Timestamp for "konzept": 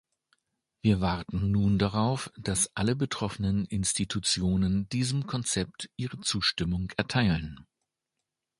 5.27-5.91